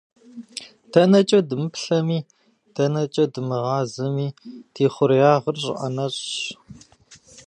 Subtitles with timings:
[0.91, 2.19] ДэнэкӀэ дымыплъэми,
[2.75, 4.27] дэнэкӀэ дымыгъазэми,
[4.73, 6.29] ди хъуреягъыр щӀы ӏэнэщӀщ!